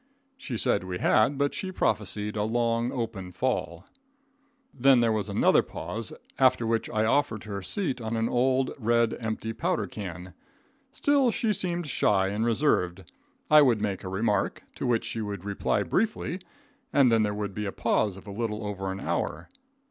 [0.35, 3.85] She said we had, but she prophesied a long, open fall.
[4.73, 8.71] Then there was another pause, after which I offered her a seat on an old
[8.79, 10.33] red empty powder can.
[10.91, 13.11] Still, she seemed shy and reserved.
[13.51, 16.39] I would make a remark to which she would reply briefly,
[16.91, 19.49] and then there would be a pause of a little over an hour.